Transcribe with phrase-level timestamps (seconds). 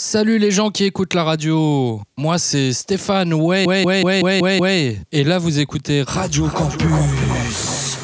[0.00, 2.00] Salut les gens qui écoutent la radio.
[2.16, 3.34] Moi c'est Stéphane.
[3.34, 4.96] Ouais, ouais, ouais, ouais, ouais, ouais.
[5.10, 7.98] Et là vous écoutez Radio Campus.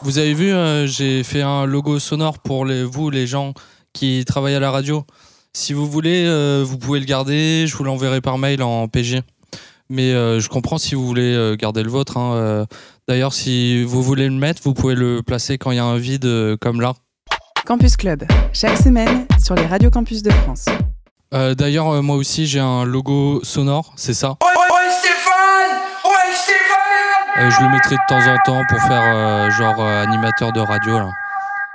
[0.00, 3.52] Vous avez vu, euh, j'ai fait un logo sonore pour les, vous, les gens
[3.92, 5.04] qui travaillent à la radio.
[5.52, 7.66] Si vous voulez, euh, vous pouvez le garder.
[7.66, 9.20] Je vous l'enverrai par mail en PG.
[9.90, 12.16] Mais euh, je comprends si vous voulez garder le vôtre.
[12.16, 12.64] hein.
[13.06, 15.98] D'ailleurs, si vous voulez le mettre, vous pouvez le placer quand il y a un
[15.98, 16.94] vide comme là.
[17.66, 20.66] Campus Club, chaque semaine sur les radios campus de France.
[21.34, 24.30] Euh, D'ailleurs, euh, moi aussi, j'ai un logo sonore, c'est ça?
[24.42, 29.50] Ouais Stéphane Ouais Stéphane Euh, je le mettrai de temps en temps pour faire euh,
[29.50, 31.10] genre euh, animateur de radio là.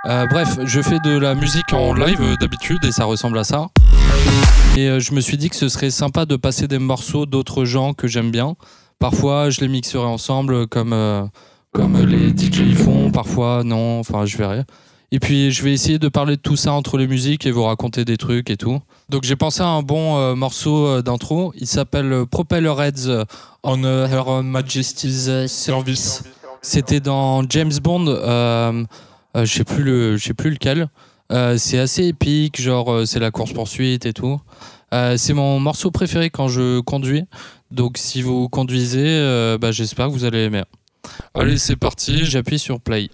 [0.07, 3.67] Euh, bref, je fais de la musique en live d'habitude et ça ressemble à ça.
[4.77, 7.63] Et euh, je me suis dit que ce serait sympa de passer des morceaux d'autres
[7.65, 8.55] gens que j'aime bien.
[8.99, 11.23] Parfois, je les mixerai ensemble comme, euh,
[11.73, 14.63] comme les DJ y font, parfois non, enfin je verrai.
[15.11, 17.63] Et puis je vais essayer de parler de tout ça entre les musiques et vous
[17.63, 18.81] raconter des trucs et tout.
[19.09, 21.53] Donc j'ai pensé à un bon euh, morceau euh, d'intro.
[21.57, 23.25] Il s'appelle euh, Propellerheads
[23.63, 26.23] on Her Majesty's Service.
[26.61, 28.05] C'était dans James Bond.
[28.05, 30.87] je sais plus le, je sais plus lequel.
[31.57, 34.39] C'est assez épique, genre c'est la course poursuite et tout.
[34.91, 37.25] C'est mon morceau préféré quand je conduis.
[37.71, 40.63] Donc si vous conduisez, bah, j'espère que vous allez aimer.
[41.33, 42.25] Allez, c'est parti.
[42.25, 43.09] J'appuie sur play.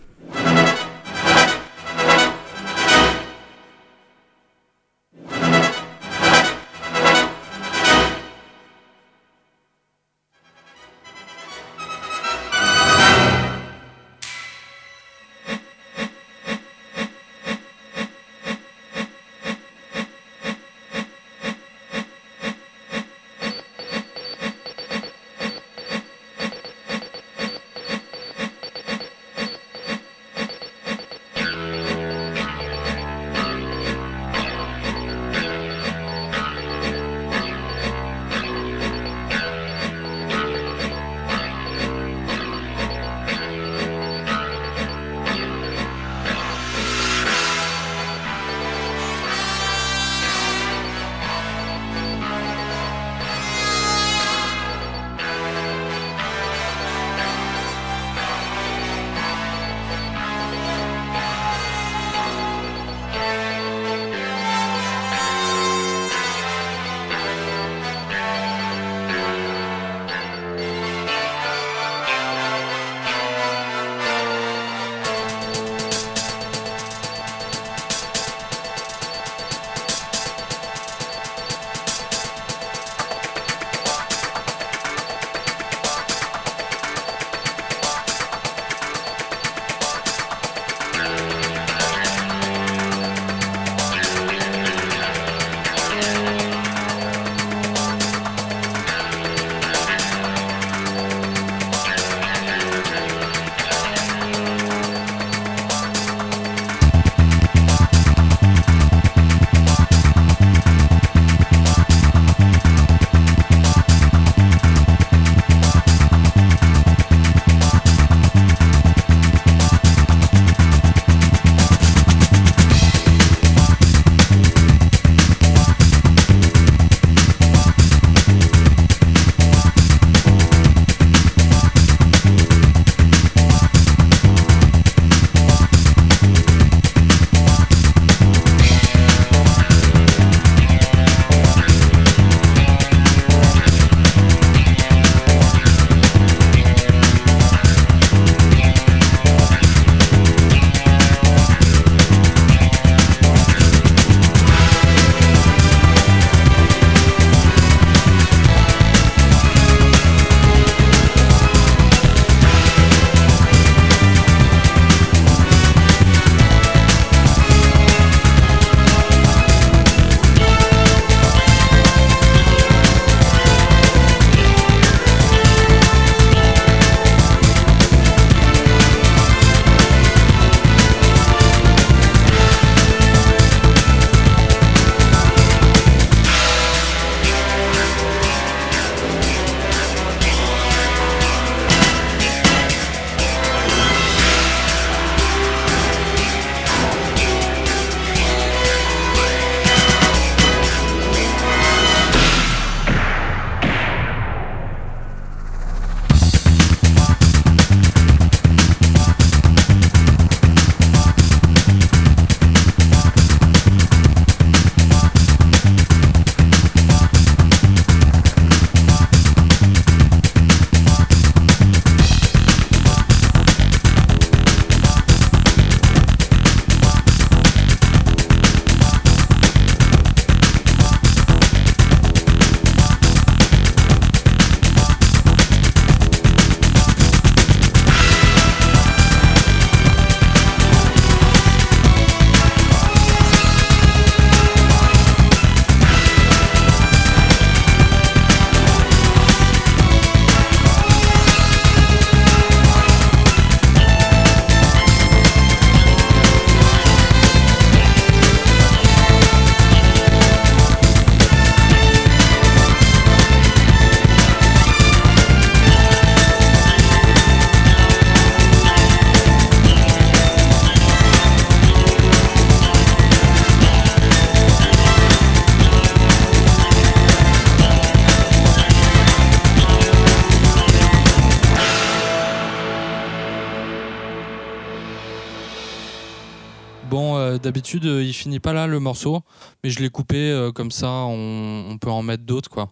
[287.78, 289.22] il finit pas là le morceau,
[289.64, 292.72] mais je l'ai coupé comme ça, on, peut en mettre d'autres quoi.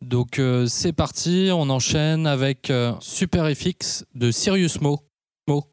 [0.00, 5.00] Donc c'est parti, on enchaîne avec Super FX de Sirius Mo.
[5.48, 5.64] Mo,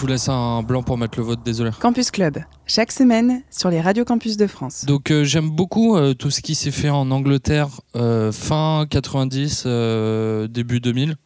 [0.00, 1.70] vous laisse un blanc pour mettre le vote, désolé.
[1.80, 4.84] Campus Club, chaque semaine sur les radios campus de France.
[4.86, 9.64] Donc euh, j'aime beaucoup euh, tout ce qui s'est fait en Angleterre euh, fin 90,
[9.66, 11.16] euh, début 2000,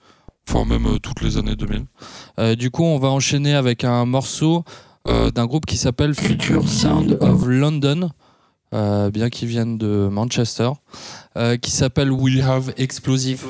[0.49, 1.85] enfin même euh, toutes les années 2000.
[2.41, 4.65] Euh, du coup, on va enchaîner avec un morceau
[5.07, 8.11] euh, d'un groupe qui s'appelle Future Sound of London,
[8.75, 10.71] euh, bien qu'ils viennent de Manchester,
[11.37, 13.45] euh, qui s'appelle We Have Explosive.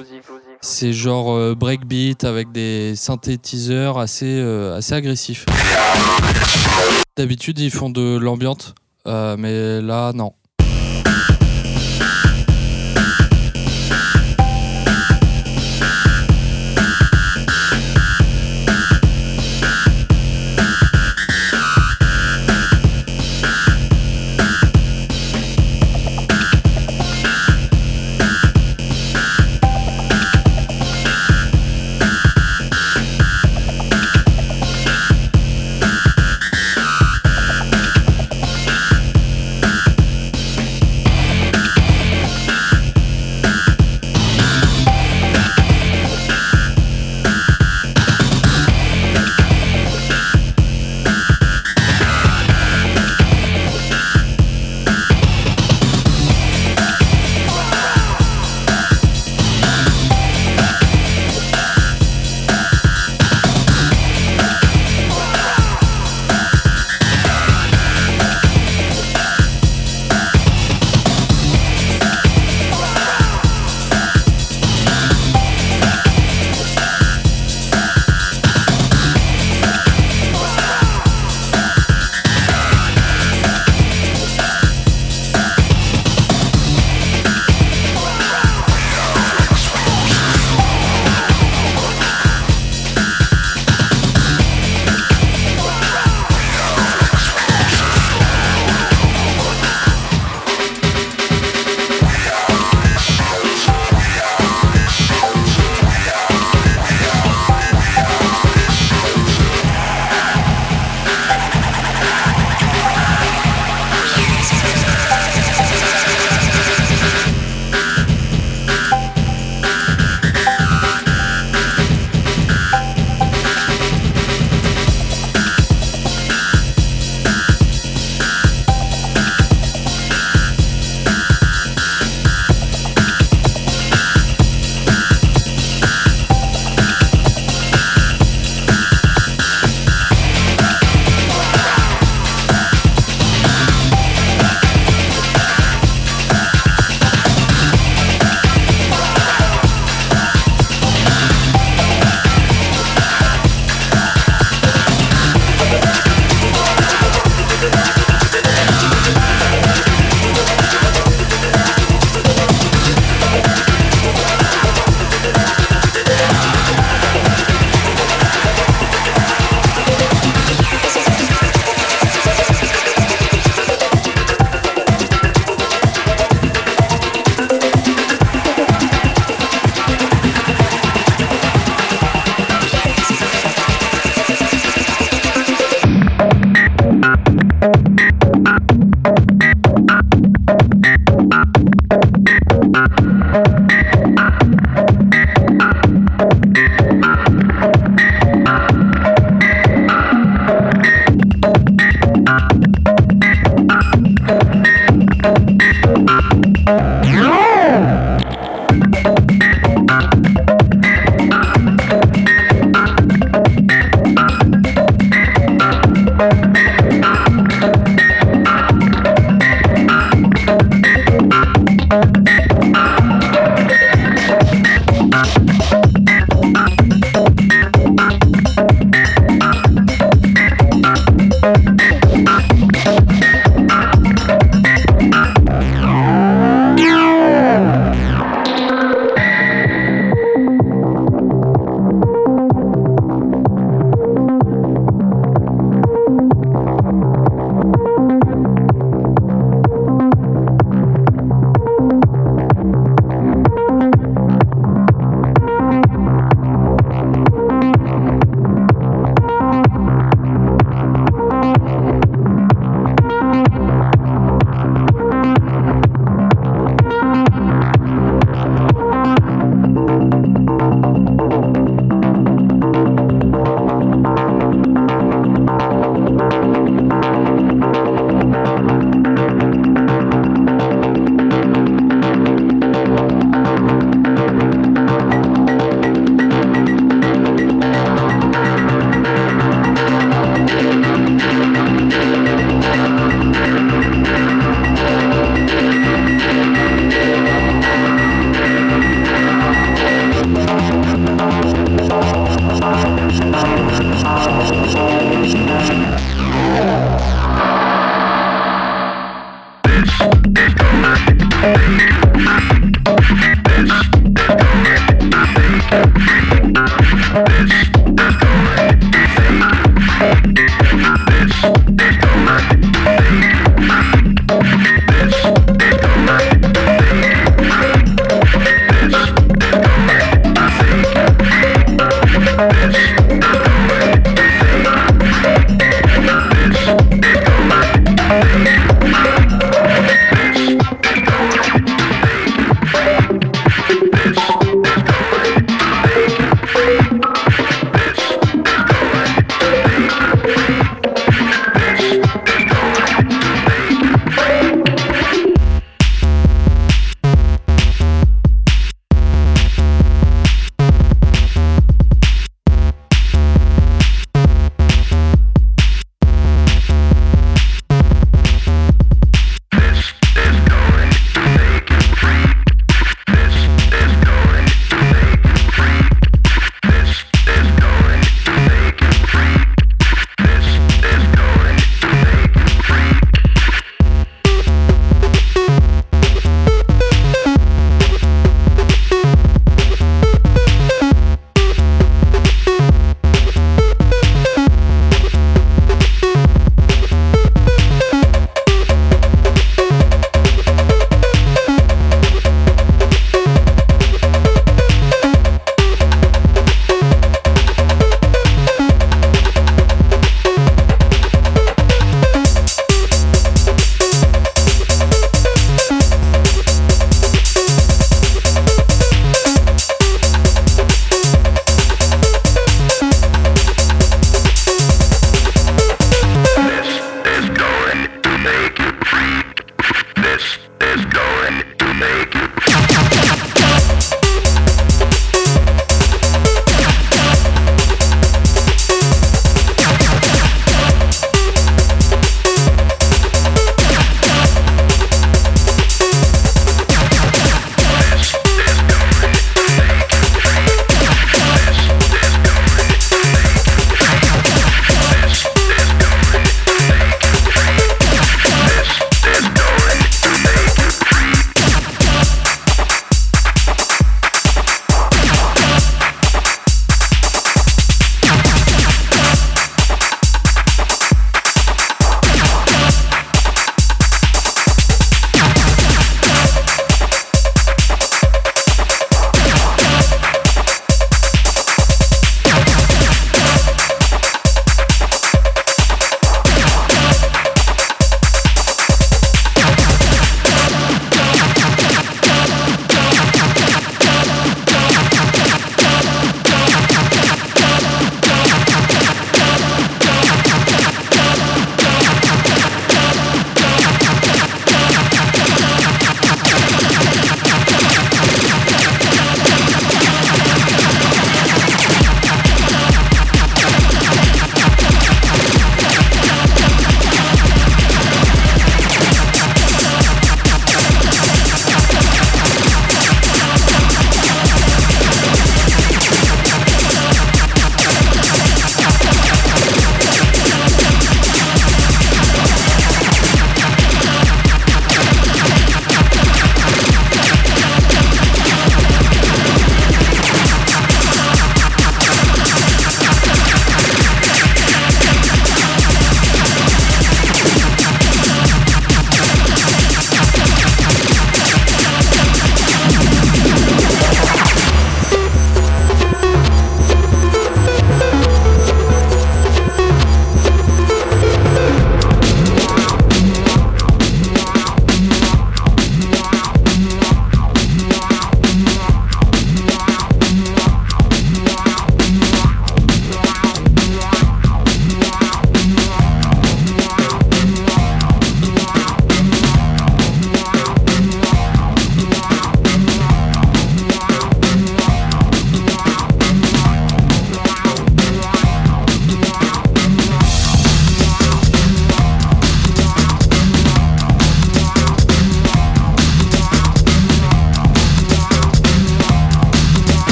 [0.66, 5.44] C'est genre euh, breakbeat avec des synthétiseurs assez, euh, assez agressifs.
[7.18, 8.74] D'habitude, ils font de l'ambiante,
[9.06, 10.32] euh, mais là, non.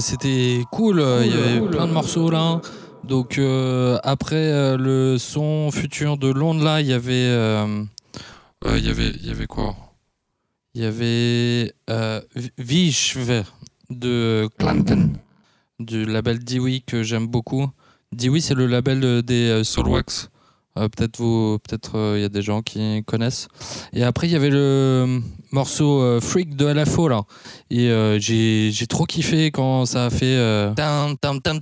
[0.00, 1.02] C'était cool.
[1.24, 2.60] Il y avait plein de morceaux là.
[3.04, 7.82] Donc euh, après euh, le son futur de Londres là, il y avait, euh,
[8.66, 9.74] euh, il y avait, il y avait quoi?
[10.74, 12.20] Il y avait euh,
[12.58, 13.44] Vishve
[13.88, 15.14] de Clanton
[15.80, 17.68] du label Dewey que j'aime beaucoup.
[18.12, 20.30] Dewey c'est le label euh, des euh, Soulwax.
[20.80, 23.48] Euh, peut-être vous, peut-être euh, il y a des gens qui connaissent.
[23.92, 25.20] Et après il y avait le
[25.52, 27.22] morceau euh, Freak de LFO là.
[27.70, 31.60] Et euh, j'ai j'ai trop kiffé quand ça a fait euh, tam, tam, tam,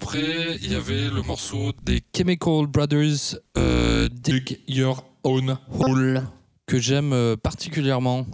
[0.00, 6.22] après, il y avait le morceau des Chemical Brothers, euh, Dig Your Own Hole,
[6.66, 8.24] que j'aime euh, particulièrement.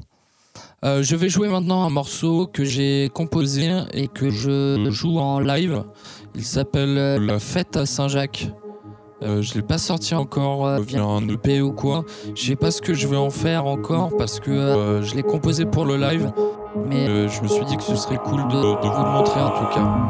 [0.85, 5.41] Euh, je vais jouer maintenant un morceau que j'ai composé et que je joue en
[5.41, 5.85] live.
[6.35, 8.51] Il s'appelle La Fête à Saint-Jacques.
[9.25, 12.05] Euh, je l'ai pas sorti encore euh, via un EP ou quoi.
[12.35, 15.23] Je sais pas ce que je vais en faire encore parce que euh, je l'ai
[15.23, 16.31] composé pour le live.
[16.77, 19.41] Mais euh, je me suis dit que ce serait cool de, de vous le montrer
[19.41, 20.09] en tout cas.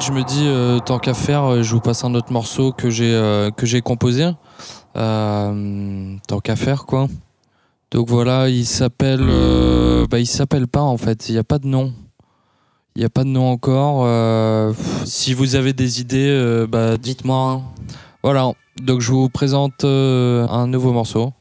[0.00, 2.90] Je me dis, euh, tant qu'à faire, euh, je vous passe un autre morceau que
[2.90, 3.50] j'ai euh,
[3.84, 4.30] composé.
[4.94, 7.08] tant qu'à faire, quoi.
[7.90, 9.26] Donc voilà, il s'appelle.
[10.10, 11.28] bah, il s'appelle pas en fait.
[11.28, 11.92] Il n'y a pas de nom.
[12.94, 14.06] Il n'y a pas de nom encore.
[15.04, 17.52] si vous avez des idées, bah, dites-moi.
[17.52, 17.62] Hein.
[18.22, 18.52] Voilà.
[18.82, 21.32] Donc je vous présente un nouveau morceau.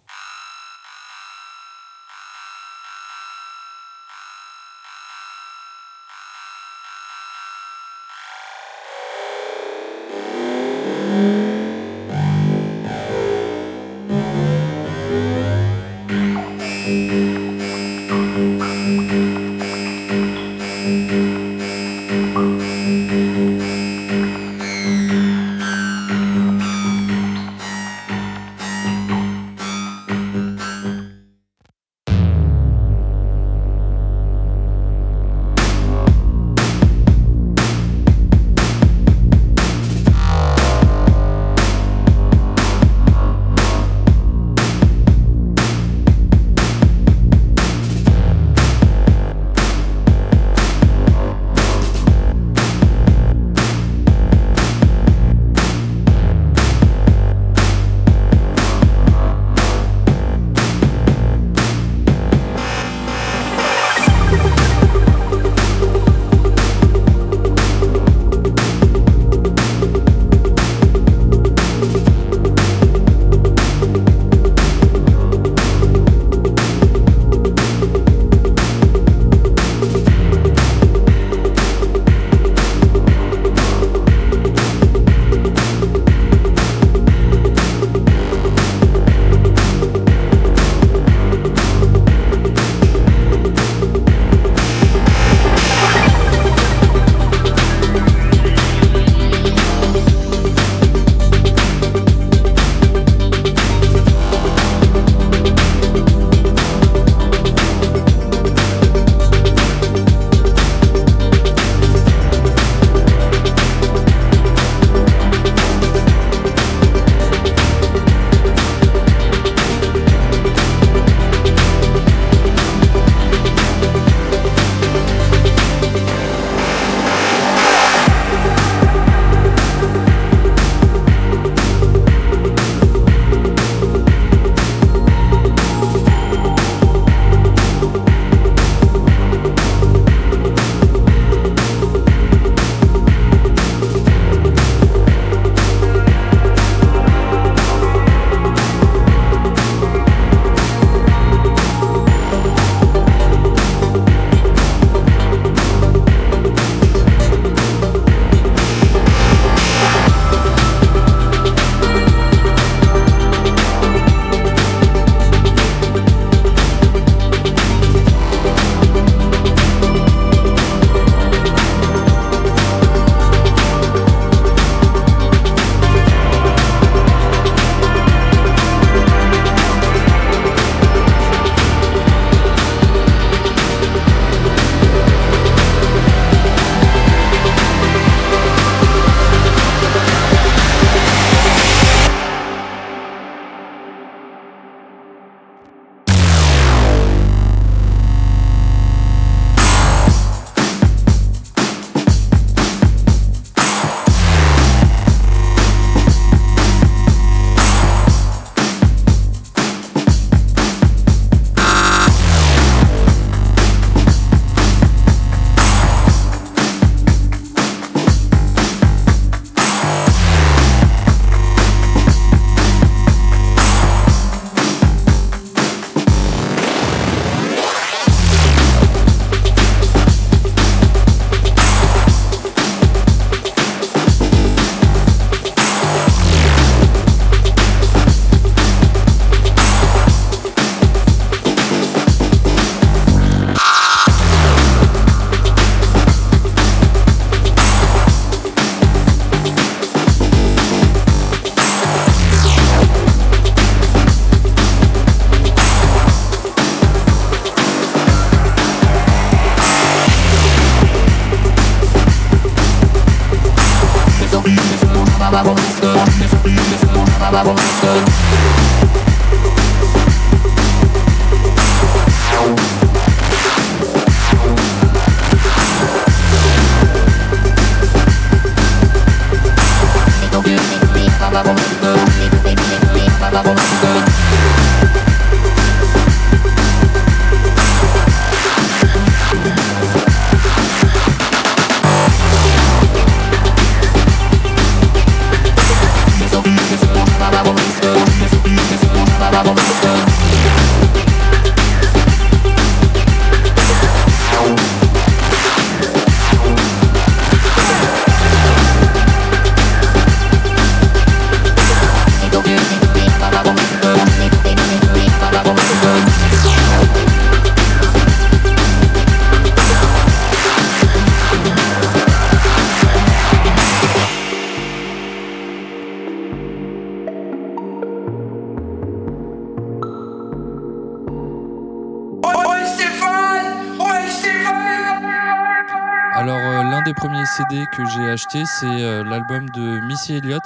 [337.78, 340.42] Que j'ai acheté, c'est euh, l'album de Missy Elliott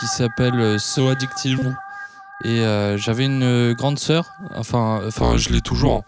[0.00, 1.74] qui s'appelle euh, So Addictive.
[2.42, 6.04] Et euh, j'avais une grande sœur, enfin, enfin je l'ai toujours,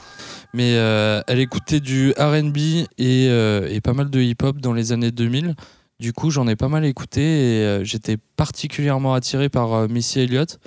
[0.54, 2.56] mais elle écoutait du RB
[2.98, 5.54] et, et, pas mal de hip-hop dans les années 2000.
[6.00, 10.58] Du coup, j'en ai pas mal écouté et j'étais particulièrement attiré par Missy Elliott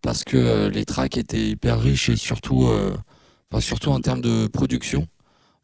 [0.00, 2.68] parce que les tracks étaient hyper riches et surtout,
[3.50, 5.06] enfin, surtout en termes de production.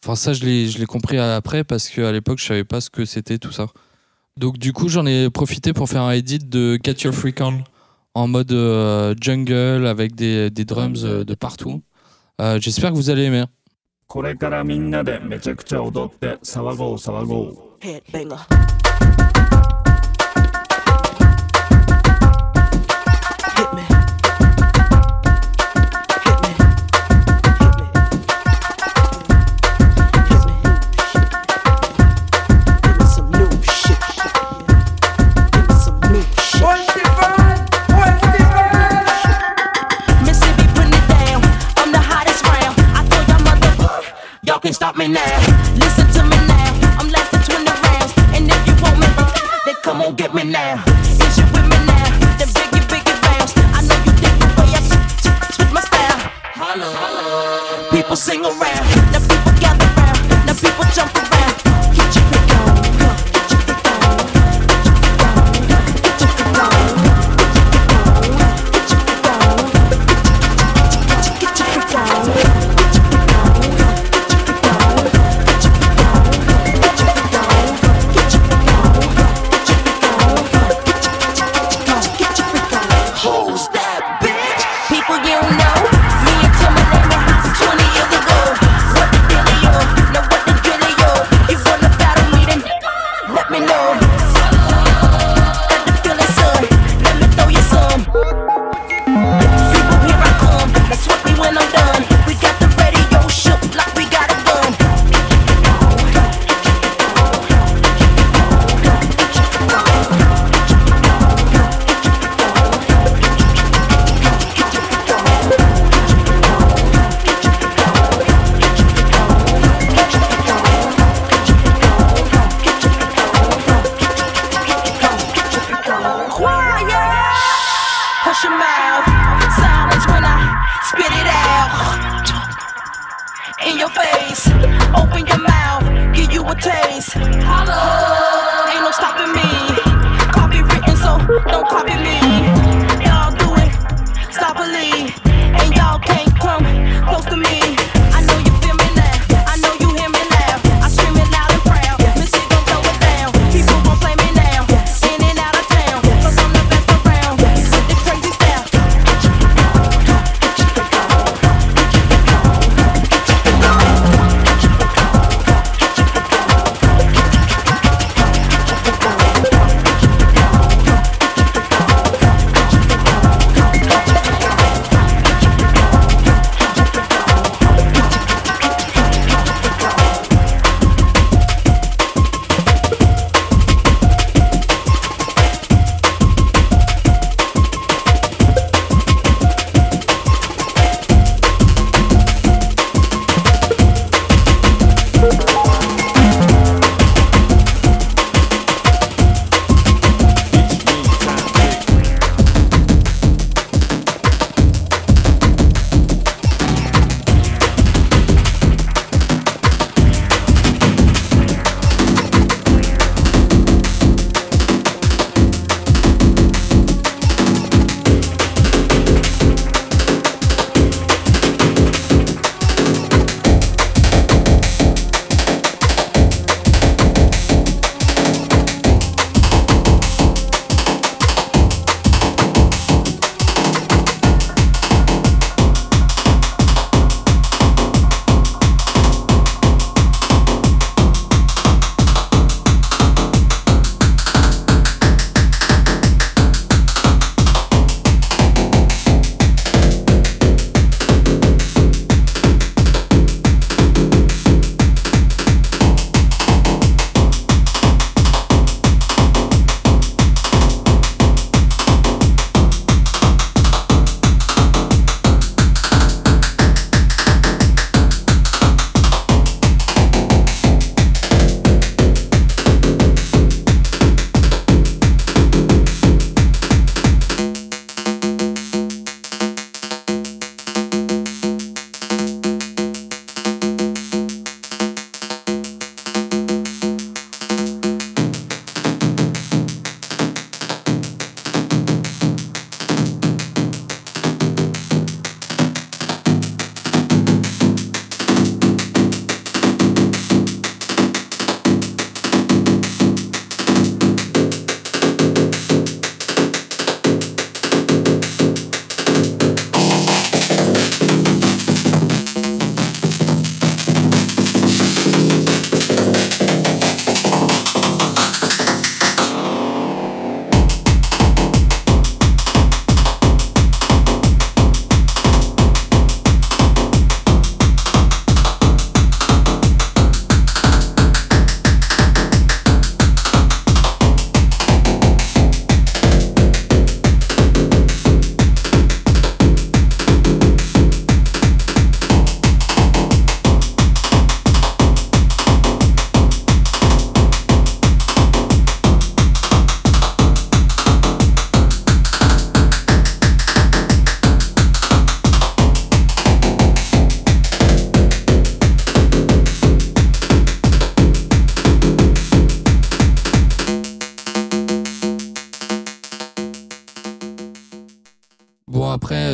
[0.05, 3.38] Enfin, ça, je l'ai compris après parce qu'à l'époque, je savais pas ce que c'était
[3.38, 3.66] tout ça.
[4.36, 7.62] Donc, du coup, j'en ai profité pour faire un edit de Catch Your Freak On
[8.14, 11.82] en mode euh, jungle avec des, des drums euh, de partout.
[12.40, 13.44] Euh, J'espère que vous allez aimer.
[44.99, 45.38] Me now.
[45.76, 46.99] Listen to me now.
[46.99, 48.12] I'm lasting 20 rounds.
[48.34, 49.07] And if you want me,
[49.64, 50.82] then come on, get me now.
[51.05, 53.55] Since you with me now, then biggie, biggie bounce.
[53.57, 54.80] I know you think the way I
[55.55, 56.18] switch my style.
[57.92, 58.97] People sing around.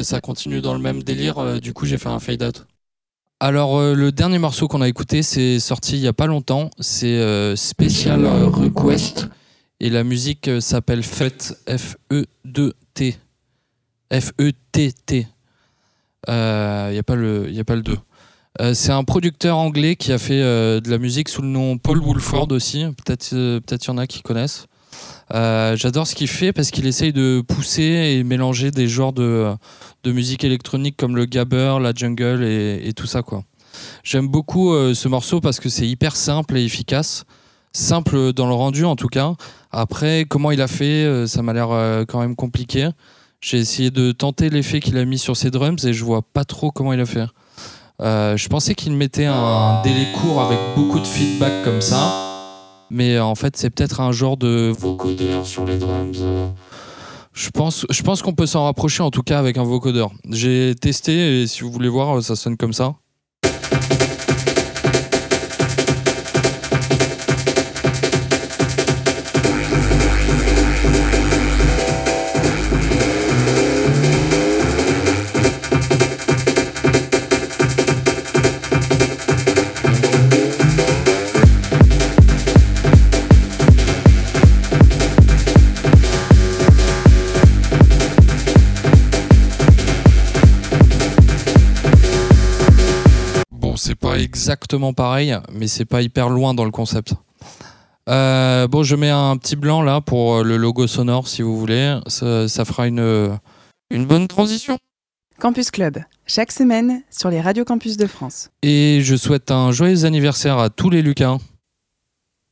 [0.02, 1.38] Ça continue dans le même délire.
[1.38, 2.66] euh, du coup, j'ai fait un fade out.
[3.40, 6.70] Alors, euh, le dernier morceau qu'on a écouté, c'est sorti il y a pas longtemps.
[6.78, 9.28] C'est euh, Special euh, Request.
[9.80, 11.54] Et la musique euh, s'appelle FET.
[11.68, 13.18] F-E-2-T.
[14.12, 15.26] F-E-T-T.
[16.28, 17.98] Euh, Il n'y a pas le, il y a pas le 2.
[18.60, 21.76] Euh, c'est un producteur anglais qui a fait euh, de la musique sous le nom
[21.76, 22.84] Paul Woolford aussi.
[23.04, 24.66] Peut-être euh, peut-être y en a qui connaissent.
[25.32, 29.56] Euh, J'adore ce qu'il fait parce qu'il essaye de pousser et mélanger des genres de,
[30.04, 33.22] musique électronique comme le gabber, la jungle et, tout ça.
[34.02, 37.24] J'aime beaucoup euh, ce morceau parce que c'est hyper simple et efficace.
[37.72, 39.34] Simple dans le rendu en tout cas.
[39.72, 41.68] Après, comment il a fait, euh, ça m'a l'air
[42.06, 42.88] quand même compliqué.
[43.40, 46.44] J'ai essayé de tenter l'effet qu'il a mis sur ses drums et je vois pas
[46.44, 47.26] trop comment il a fait.
[48.00, 52.23] Je pensais qu'il mettait un délai court avec beaucoup de feedback comme ça,
[52.94, 56.16] mais euh, en fait c'est peut-être un genre de vocodeur sur les drums.
[56.20, 56.46] euh.
[57.32, 60.12] Je pense, je pense qu'on peut s'en rapprocher en tout cas avec un vocodeur.
[60.30, 62.94] J'ai testé et si vous voulez voir, ça sonne comme ça.
[94.54, 97.14] Exactement pareil, mais c'est pas hyper loin dans le concept.
[98.08, 101.98] Euh, bon, je mets un petit blanc là pour le logo sonore si vous voulez.
[102.06, 103.38] Ça, ça fera une,
[103.90, 104.78] une bonne transition.
[105.40, 108.50] Campus Club, chaque semaine sur les radios campus de France.
[108.62, 111.38] Et je souhaite un joyeux anniversaire à tous les Lucas.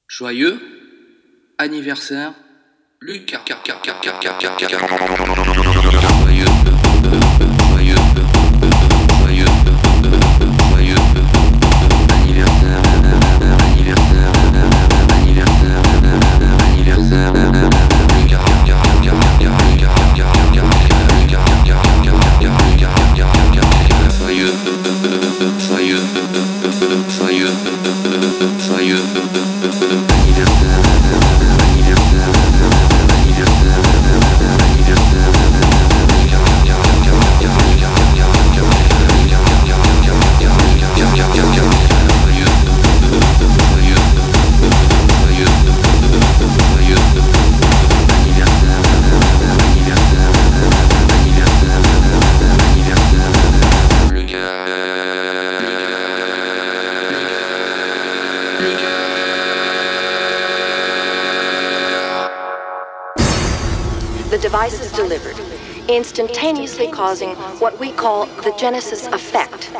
[0.09, 0.61] Joyeux
[1.59, 2.35] anniversaire,
[3.01, 3.41] Lucas.
[3.47, 3.65] Joyeux,
[6.23, 6.45] joyeux,
[65.97, 67.31] instantaneously causing
[67.61, 69.71] what we call the Genesis effect.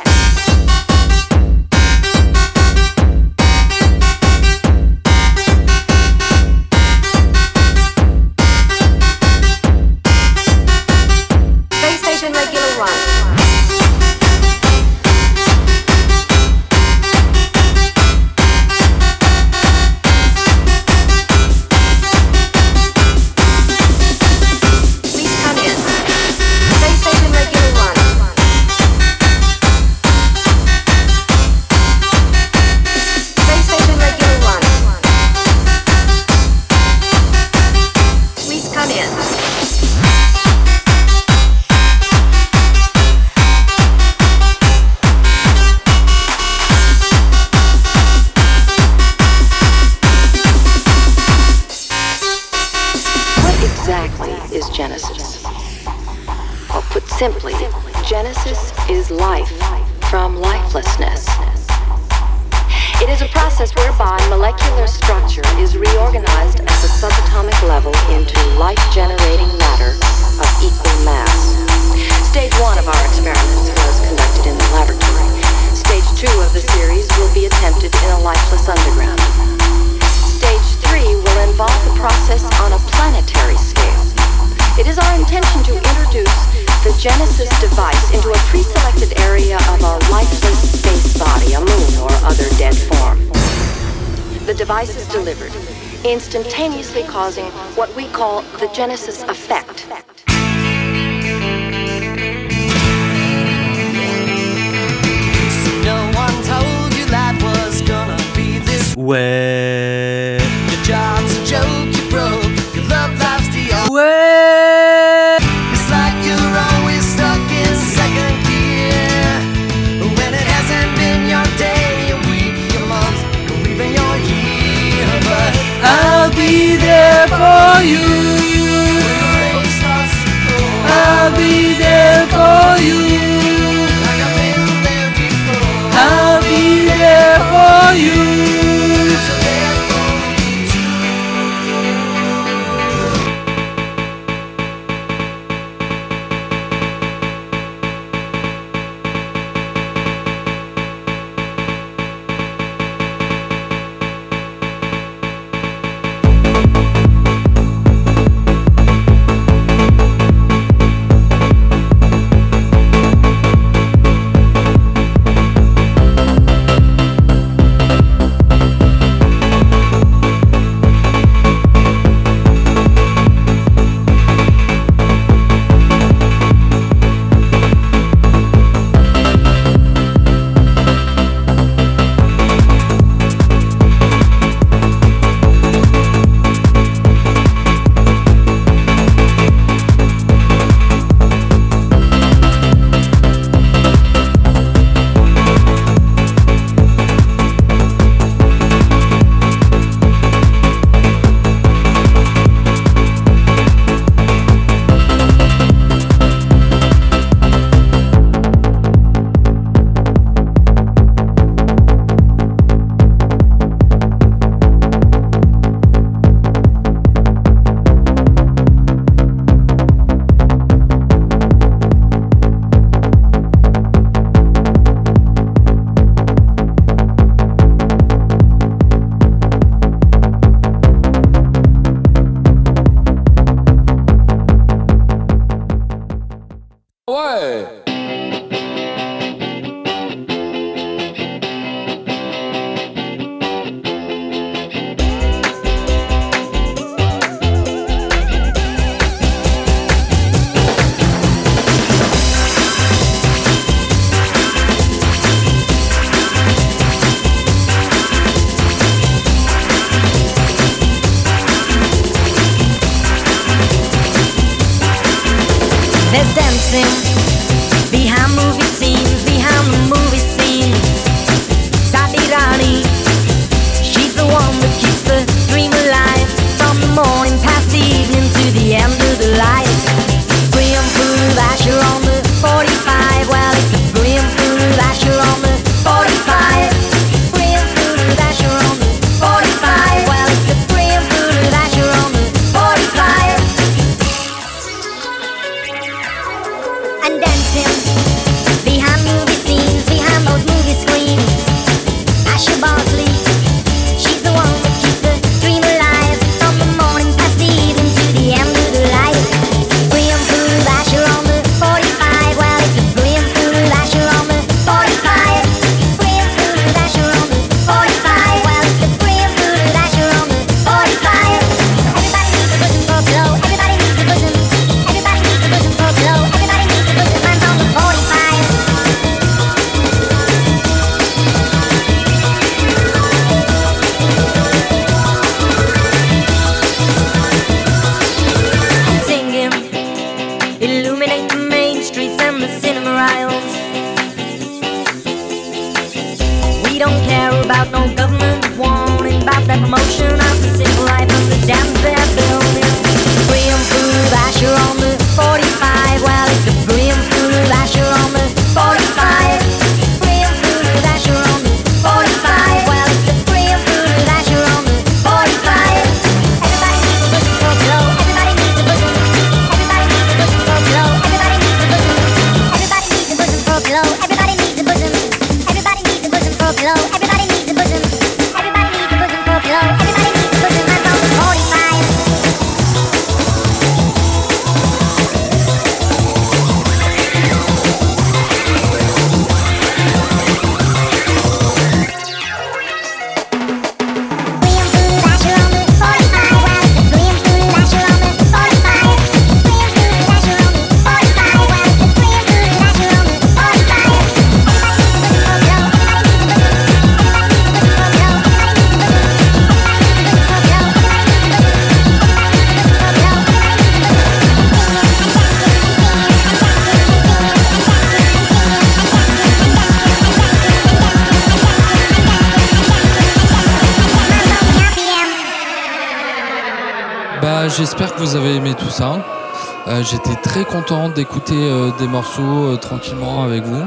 [430.53, 433.63] Content d'écouter euh, des morceaux euh, tranquillement avec vous.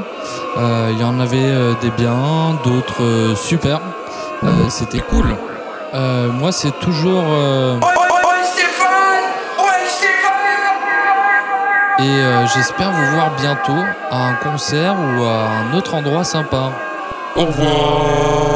[0.56, 3.80] Euh, Il y en avait euh, des biens, d'autres euh, super.
[4.44, 5.36] Euh, C'était cool.
[5.94, 7.24] Euh, moi, c'est toujours.
[7.28, 7.80] euh,
[11.98, 16.70] et euh, j'espère vous voir bientôt à un concert ou à un autre endroit sympa.
[17.34, 18.55] Au revoir